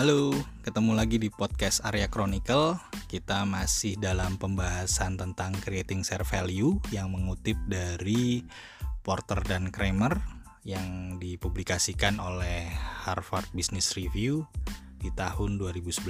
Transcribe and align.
Halo, 0.00 0.32
ketemu 0.64 0.96
lagi 0.96 1.20
di 1.20 1.28
podcast 1.28 1.84
Area 1.84 2.08
Chronicle. 2.08 2.80
Kita 3.04 3.44
masih 3.44 4.00
dalam 4.00 4.40
pembahasan 4.40 5.20
tentang 5.20 5.52
creating 5.60 6.08
share 6.08 6.24
value 6.24 6.80
yang 6.88 7.12
mengutip 7.12 7.60
dari 7.68 8.40
Porter 9.04 9.44
dan 9.44 9.68
Kramer 9.68 10.16
yang 10.64 11.20
dipublikasikan 11.20 12.16
oleh 12.16 12.72
Harvard 13.04 13.44
Business 13.52 13.92
Review 13.92 14.48
di 15.04 15.12
tahun 15.12 15.60
2011. 15.60 16.08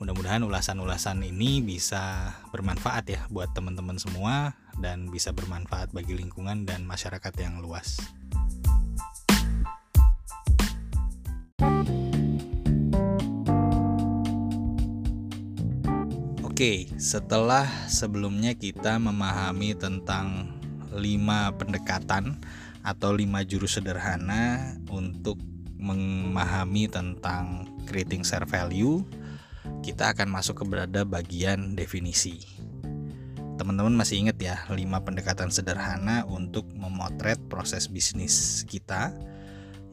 Mudah-mudahan 0.00 0.40
ulasan-ulasan 0.48 1.20
ini 1.28 1.60
bisa 1.60 2.32
bermanfaat 2.56 3.04
ya 3.04 3.20
buat 3.28 3.52
teman-teman 3.52 4.00
semua 4.00 4.56
dan 4.80 5.12
bisa 5.12 5.36
bermanfaat 5.36 5.92
bagi 5.92 6.16
lingkungan 6.16 6.64
dan 6.64 6.88
masyarakat 6.88 7.36
yang 7.36 7.60
luas. 7.60 8.00
Oke, 16.58 16.90
setelah 16.98 17.70
sebelumnya 17.86 18.50
kita 18.50 18.98
memahami 18.98 19.78
tentang 19.78 20.58
lima 20.90 21.54
pendekatan 21.54 22.34
atau 22.82 23.14
lima 23.14 23.46
jurus 23.46 23.78
sederhana 23.78 24.74
untuk 24.90 25.38
memahami 25.78 26.90
tentang 26.90 27.62
creating 27.86 28.26
share 28.26 28.42
value, 28.42 29.06
kita 29.86 30.10
akan 30.10 30.34
masuk 30.34 30.58
ke 30.58 30.64
berada 30.66 31.06
bagian 31.06 31.78
definisi. 31.78 32.42
Teman-teman 33.54 33.94
masih 33.94 34.26
ingat 34.26 34.42
ya, 34.42 34.58
lima 34.74 34.98
pendekatan 35.06 35.54
sederhana 35.54 36.26
untuk 36.26 36.66
memotret 36.74 37.38
proses 37.46 37.86
bisnis 37.86 38.66
kita 38.66 39.14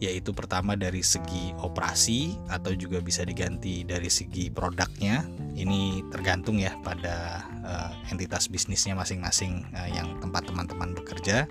yaitu 0.04 0.36
pertama 0.36 0.75
dari 0.75 1.00
segi 1.00 1.56
operasi 1.64 2.36
atau 2.52 2.75
juga 2.75 3.00
bisa 3.00 3.23
diganti 3.23 3.88
dari 3.88 4.11
segi 4.11 4.52
produknya. 4.52 5.23
Ini 5.56 6.03
tergantung 6.11 6.59
ya 6.59 6.75
pada 6.83 7.47
uh, 7.64 7.92
entitas 8.11 8.52
bisnisnya 8.52 8.92
masing-masing 8.92 9.64
uh, 9.72 9.88
yang 9.88 10.20
tempat 10.20 10.52
teman-teman 10.52 10.92
bekerja. 11.00 11.47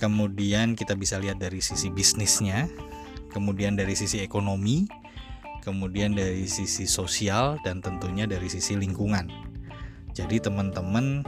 Kemudian 0.00 0.74
kita 0.74 0.96
bisa 0.96 1.20
lihat 1.20 1.38
dari 1.38 1.60
sisi 1.60 1.92
bisnisnya, 1.92 2.66
kemudian 3.30 3.76
dari 3.76 3.92
sisi 3.94 4.24
ekonomi, 4.24 4.88
kemudian 5.60 6.16
dari 6.16 6.48
sisi 6.48 6.88
sosial 6.88 7.60
dan 7.62 7.84
tentunya 7.84 8.24
dari 8.24 8.48
sisi 8.48 8.74
lingkungan. 8.74 9.28
Jadi 10.16 10.40
teman-teman 10.40 11.24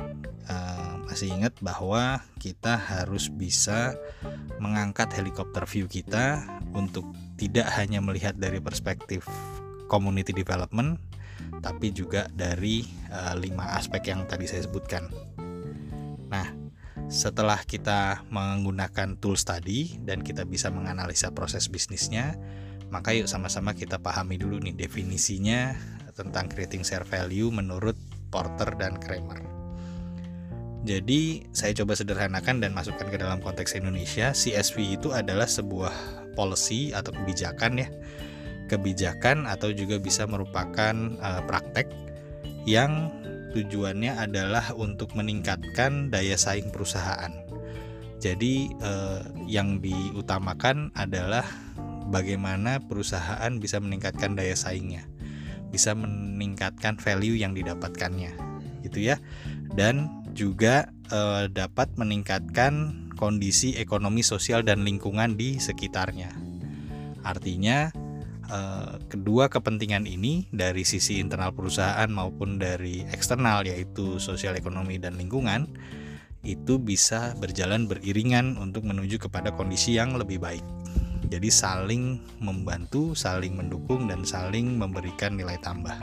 uh, 0.48 0.83
masih 1.05 1.33
ingat 1.33 1.55
bahwa 1.60 2.24
kita 2.41 2.77
harus 2.77 3.28
bisa 3.28 3.94
mengangkat 4.58 5.12
helikopter 5.14 5.64
view 5.69 5.86
kita 5.86 6.41
untuk 6.72 7.05
tidak 7.36 7.69
hanya 7.77 8.00
melihat 8.00 8.34
dari 8.36 8.58
perspektif 8.58 9.28
community 9.88 10.33
development 10.33 10.96
tapi 11.61 11.92
juga 11.92 12.28
dari 12.33 12.84
uh, 13.08 13.36
lima 13.36 13.77
aspek 13.77 14.12
yang 14.12 14.28
tadi 14.28 14.44
saya 14.44 14.64
sebutkan. 14.69 15.08
Nah, 16.28 16.52
setelah 17.08 17.61
kita 17.64 18.24
menggunakan 18.28 19.16
tools 19.20 19.44
tadi 19.44 19.96
dan 20.00 20.20
kita 20.20 20.44
bisa 20.44 20.68
menganalisa 20.68 21.33
proses 21.33 21.68
bisnisnya, 21.68 22.36
maka 22.92 23.16
yuk 23.16 23.28
sama-sama 23.28 23.72
kita 23.72 24.00
pahami 24.00 24.36
dulu 24.36 24.61
nih 24.61 24.77
definisinya 24.77 25.72
tentang 26.14 26.46
creating 26.52 26.86
share 26.86 27.05
value 27.05 27.48
menurut 27.50 27.96
Porter 28.28 28.77
dan 28.77 29.00
Kramer. 29.00 29.53
Jadi 30.84 31.48
saya 31.56 31.72
coba 31.72 31.96
sederhanakan 31.96 32.60
dan 32.60 32.77
masukkan 32.77 33.08
ke 33.08 33.16
dalam 33.16 33.40
konteks 33.40 33.72
Indonesia. 33.72 34.36
CSV 34.36 35.00
itu 35.00 35.16
adalah 35.16 35.48
sebuah 35.48 35.92
policy 36.36 36.92
atau 36.92 37.08
kebijakan 37.16 37.80
ya. 37.80 37.88
Kebijakan 38.68 39.48
atau 39.48 39.72
juga 39.72 39.96
bisa 39.96 40.28
merupakan 40.28 40.92
uh, 41.24 41.40
praktek 41.48 41.89
yang 42.68 43.08
tujuannya 43.56 44.12
adalah 44.12 44.77
untuk 44.77 45.17
meningkatkan 45.17 46.12
daya 46.12 46.36
saing 46.36 46.68
perusahaan. 46.68 47.33
Jadi 48.20 48.68
uh, 48.84 49.24
yang 49.48 49.80
diutamakan 49.80 50.92
adalah 50.96 51.45
bagaimana 52.12 52.80
perusahaan 52.84 53.52
bisa 53.56 53.80
meningkatkan 53.80 54.36
daya 54.36 54.56
saingnya, 54.56 55.08
bisa 55.72 55.96
meningkatkan 55.96 57.01
value 57.01 57.36
yang 57.36 57.56
didapatkannya, 57.56 58.33
gitu 58.84 59.12
ya. 59.12 59.16
Dan 59.77 60.23
juga 60.34 60.90
eh, 61.08 61.46
dapat 61.48 61.95
meningkatkan 61.95 63.06
kondisi 63.14 63.78
ekonomi 63.78 64.27
sosial 64.27 64.67
dan 64.67 64.83
lingkungan 64.83 65.39
di 65.39 65.62
sekitarnya. 65.62 66.34
Artinya 67.22 67.89
eh, 68.50 68.92
kedua 69.06 69.46
kepentingan 69.48 70.05
ini 70.05 70.50
dari 70.50 70.83
sisi 70.83 71.22
internal 71.22 71.55
perusahaan 71.55 72.11
maupun 72.11 72.58
dari 72.58 73.06
eksternal 73.14 73.64
yaitu 73.64 74.18
sosial 74.18 74.58
ekonomi 74.58 74.98
dan 74.98 75.14
lingkungan 75.14 75.70
itu 76.45 76.77
bisa 76.77 77.33
berjalan 77.40 77.89
beriringan 77.89 78.61
untuk 78.61 78.84
menuju 78.84 79.16
kepada 79.16 79.55
kondisi 79.56 79.96
yang 79.96 80.12
lebih 80.12 80.42
baik. 80.42 80.66
Jadi 81.33 81.48
saling 81.48 82.20
membantu, 82.45 83.16
saling 83.16 83.56
mendukung 83.56 84.12
dan 84.12 84.28
saling 84.28 84.77
memberikan 84.77 85.40
nilai 85.40 85.56
tambah 85.64 85.96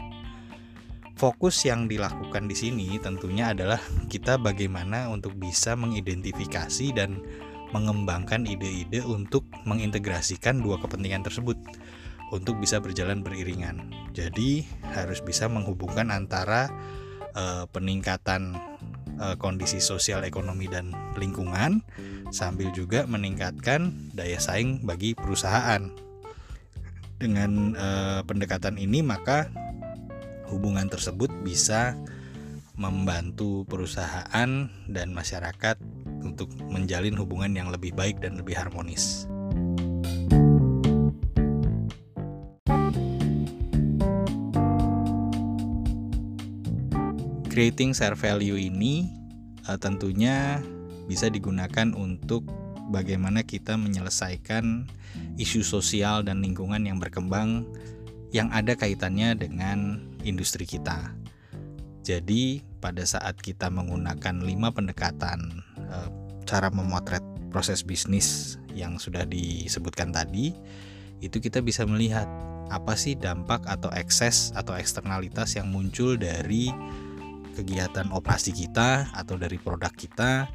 fokus 1.15 1.63
yang 1.67 1.85
dilakukan 1.85 2.47
di 2.47 2.55
sini 2.55 2.87
tentunya 2.99 3.51
adalah 3.51 3.79
kita 4.07 4.37
bagaimana 4.37 5.11
untuk 5.11 5.37
bisa 5.37 5.75
mengidentifikasi 5.77 6.87
dan 6.95 7.21
mengembangkan 7.71 8.43
ide-ide 8.43 9.03
untuk 9.07 9.47
mengintegrasikan 9.63 10.59
dua 10.59 10.75
kepentingan 10.79 11.23
tersebut 11.23 11.55
untuk 12.31 12.59
bisa 12.59 12.79
berjalan 12.79 13.23
beriringan. 13.23 13.91
Jadi 14.15 14.63
harus 14.95 15.19
bisa 15.23 15.47
menghubungkan 15.51 16.11
antara 16.11 16.71
uh, 17.35 17.67
peningkatan 17.71 18.55
uh, 19.19 19.35
kondisi 19.35 19.83
sosial, 19.83 20.23
ekonomi 20.23 20.67
dan 20.67 20.95
lingkungan 21.19 21.83
sambil 22.31 22.71
juga 22.71 23.03
meningkatkan 23.07 24.11
daya 24.15 24.39
saing 24.39 24.83
bagi 24.83 25.15
perusahaan. 25.15 25.91
Dengan 27.21 27.77
uh, 27.77 28.19
pendekatan 28.25 28.81
ini 28.81 29.05
maka 29.05 29.45
hubungan 30.51 30.91
tersebut 30.91 31.31
bisa 31.41 31.95
membantu 32.75 33.63
perusahaan 33.65 34.67
dan 34.91 35.07
masyarakat 35.15 35.79
untuk 36.21 36.51
menjalin 36.67 37.15
hubungan 37.15 37.55
yang 37.55 37.71
lebih 37.71 37.95
baik 37.95 38.19
dan 38.19 38.35
lebih 38.35 38.59
harmonis. 38.59 39.25
Creating 47.51 47.91
share 47.91 48.15
value 48.15 48.55
ini 48.55 49.11
uh, 49.67 49.75
tentunya 49.75 50.63
bisa 51.11 51.27
digunakan 51.27 51.91
untuk 51.91 52.47
bagaimana 52.91 53.43
kita 53.43 53.75
menyelesaikan 53.75 54.87
isu 55.35 55.59
sosial 55.59 56.23
dan 56.23 56.39
lingkungan 56.39 56.87
yang 56.87 56.95
berkembang 56.95 57.67
yang 58.31 58.47
ada 58.55 58.79
kaitannya 58.79 59.35
dengan 59.35 59.99
industri 60.23 60.65
kita. 60.65 61.13
Jadi, 62.01 62.65
pada 62.81 63.05
saat 63.05 63.37
kita 63.37 63.69
menggunakan 63.69 64.41
lima 64.41 64.73
pendekatan 64.73 65.61
e, 65.77 65.97
cara 66.49 66.73
memotret 66.73 67.21
proses 67.53 67.85
bisnis 67.85 68.57
yang 68.73 68.97
sudah 68.97 69.27
disebutkan 69.29 70.09
tadi, 70.09 70.55
itu 71.21 71.37
kita 71.37 71.61
bisa 71.61 71.85
melihat 71.85 72.25
apa 72.73 72.97
sih 72.97 73.13
dampak 73.19 73.61
atau 73.67 73.91
ekses 73.93 74.49
atau 74.57 74.73
eksternalitas 74.73 75.59
yang 75.59 75.69
muncul 75.69 76.17
dari 76.17 76.71
kegiatan 77.53 78.09
operasi 78.15 78.55
kita 78.55 79.11
atau 79.11 79.35
dari 79.35 79.59
produk 79.59 79.91
kita 79.91 80.47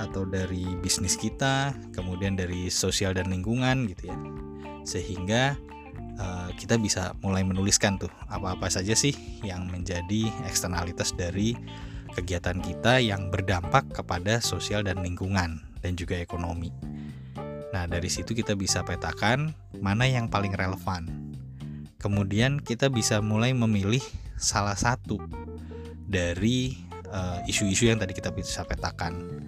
atau 0.00 0.24
dari 0.24 0.64
bisnis 0.80 1.18
kita, 1.18 1.74
kemudian 1.92 2.38
dari 2.38 2.72
sosial 2.72 3.12
dan 3.12 3.28
lingkungan 3.28 3.84
gitu 3.90 4.08
ya. 4.08 4.18
Sehingga 4.86 5.58
Eh, 6.16 6.50
kita 6.56 6.80
bisa 6.80 7.12
mulai 7.20 7.44
menuliskan 7.44 8.00
tuh 8.00 8.08
apa-apa 8.32 8.72
saja 8.72 8.96
sih 8.96 9.12
yang 9.44 9.68
menjadi 9.68 10.32
eksternalitas 10.48 11.12
dari 11.12 11.52
kegiatan 12.16 12.56
kita 12.64 13.04
yang 13.04 13.28
berdampak 13.28 13.84
kepada 13.92 14.40
sosial 14.40 14.80
dan 14.80 15.04
lingkungan 15.04 15.60
dan 15.84 15.92
juga 15.92 16.16
ekonomi. 16.16 16.72
Nah, 17.76 17.84
dari 17.84 18.08
situ 18.08 18.32
kita 18.32 18.56
bisa 18.56 18.80
petakan 18.80 19.52
mana 19.84 20.08
yang 20.08 20.32
paling 20.32 20.56
relevan. 20.56 21.36
Kemudian 22.00 22.64
kita 22.64 22.88
bisa 22.88 23.20
mulai 23.20 23.52
memilih 23.52 24.00
salah 24.40 24.76
satu 24.76 25.20
dari 26.08 26.80
eh, 27.12 27.40
isu-isu 27.44 27.84
uh, 27.84 27.88
yang 27.92 28.00
tadi 28.00 28.16
kita 28.16 28.32
bisa 28.32 28.64
petakan. 28.64 29.44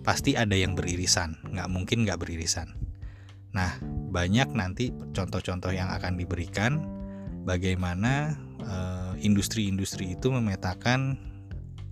Pasti 0.00 0.32
ada 0.32 0.56
yang 0.56 0.72
beririsan, 0.72 1.52
nggak 1.52 1.68
mungkin 1.68 2.08
nggak 2.08 2.24
beririsan. 2.24 2.72
Nah, 3.52 3.76
banyak 4.16 4.48
nanti 4.56 4.96
contoh-contoh 5.12 5.76
yang 5.76 5.92
akan 5.92 6.16
diberikan 6.16 6.80
bagaimana 7.44 8.32
eh, 8.64 9.12
industri-industri 9.20 10.08
uh, 10.08 10.14
itu 10.16 10.32
memetakan 10.32 11.20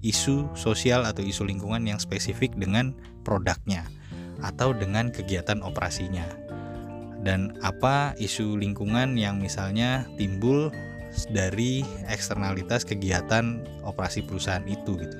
isu 0.00 0.48
sosial 0.56 1.04
atau 1.04 1.20
isu 1.20 1.44
lingkungan 1.44 1.84
yang 1.84 2.00
spesifik 2.00 2.56
dengan 2.56 2.96
produknya 3.24 3.84
atau 4.40 4.72
dengan 4.72 5.12
kegiatan 5.12 5.60
operasinya. 5.60 6.24
dan 7.24 7.56
apa 7.64 8.12
isu 8.20 8.60
lingkungan 8.60 9.16
yang 9.16 9.40
misalnya 9.40 10.04
timbul 10.20 10.68
dari 11.32 11.80
eksternalitas 12.04 12.84
kegiatan 12.84 13.64
operasi 13.80 14.20
perusahaan 14.28 14.60
itu 14.68 15.00
gitu. 15.00 15.18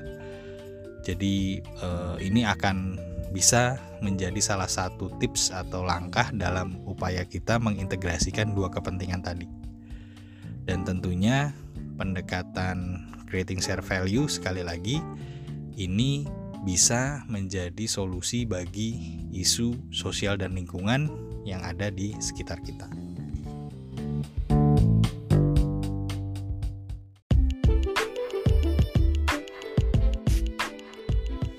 Jadi 1.01 1.65
eh, 1.65 2.15
ini 2.21 2.45
akan 2.45 3.01
bisa 3.35 3.75
menjadi 3.99 4.39
salah 4.39 4.71
satu 4.71 5.11
tips 5.19 5.51
atau 5.51 5.83
langkah 5.83 6.31
dalam 6.31 6.79
upaya 6.87 7.27
kita 7.27 7.59
mengintegrasikan 7.59 8.55
dua 8.55 8.71
kepentingan 8.71 9.19
tadi. 9.19 9.43
Dan 10.63 10.87
tentunya 10.87 11.51
pendekatan 11.99 13.03
creating 13.27 13.59
share 13.59 13.83
value 13.83 14.31
sekali 14.31 14.63
lagi 14.63 15.03
ini 15.75 16.23
bisa 16.63 17.27
menjadi 17.27 17.83
solusi 17.91 18.47
bagi 18.47 19.19
isu 19.35 19.91
sosial 19.91 20.39
dan 20.39 20.55
lingkungan 20.55 21.11
yang 21.43 21.59
ada 21.59 21.91
di 21.91 22.15
sekitar 22.23 22.63
kita. 22.63 22.87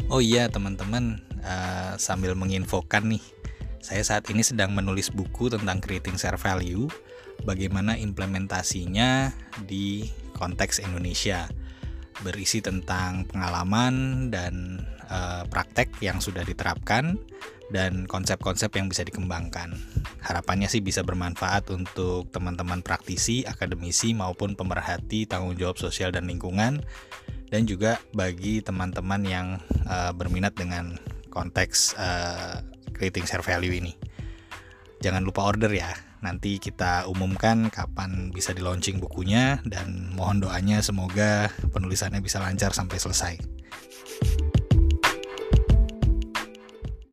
Oh 0.08 0.24
iya 0.24 0.48
teman-teman, 0.48 1.20
uh, 1.46 1.94
sambil 1.96 2.34
menginfokan 2.34 3.06
nih, 3.14 3.24
saya 3.78 4.02
saat 4.02 4.26
ini 4.34 4.42
sedang 4.42 4.74
menulis 4.74 5.14
buku 5.14 5.46
tentang 5.46 5.78
creating 5.78 6.18
share 6.18 6.36
value, 6.36 6.90
bagaimana 7.46 7.94
implementasinya 7.94 9.30
di 9.62 10.10
konteks 10.34 10.82
Indonesia, 10.82 11.46
berisi 12.26 12.58
tentang 12.58 13.30
pengalaman 13.30 14.26
dan 14.34 14.82
uh, 15.06 15.46
praktek 15.46 16.02
yang 16.02 16.18
sudah 16.18 16.42
diterapkan 16.42 17.14
dan 17.70 18.06
konsep-konsep 18.06 18.70
yang 18.78 18.86
bisa 18.86 19.02
dikembangkan. 19.02 19.74
Harapannya 20.22 20.70
sih 20.70 20.82
bisa 20.82 21.02
bermanfaat 21.02 21.70
untuk 21.70 22.30
teman-teman 22.30 22.82
praktisi, 22.82 23.42
akademisi 23.46 24.14
maupun 24.14 24.54
pemerhati 24.54 25.26
tanggung 25.26 25.54
jawab 25.58 25.78
sosial 25.78 26.14
dan 26.14 26.30
lingkungan 26.30 26.82
dan 27.50 27.62
juga 27.66 28.02
bagi 28.10 28.62
teman-teman 28.62 29.22
yang 29.22 29.46
uh, 29.86 30.10
berminat 30.10 30.54
dengan 30.58 30.98
konteks 31.36 31.92
uh, 32.00 32.64
creating 32.96 33.28
share 33.28 33.44
value 33.44 33.76
ini. 33.76 33.92
Jangan 35.04 35.20
lupa 35.20 35.44
order 35.44 35.68
ya. 35.68 35.92
Nanti 36.24 36.56
kita 36.56 37.04
umumkan 37.12 37.68
kapan 37.68 38.32
bisa 38.32 38.56
di 38.56 38.64
launching 38.64 38.96
bukunya 38.96 39.60
dan 39.68 40.16
mohon 40.16 40.40
doanya 40.40 40.80
semoga 40.80 41.52
penulisannya 41.68 42.24
bisa 42.24 42.40
lancar 42.40 42.72
sampai 42.72 42.96
selesai. 42.96 43.34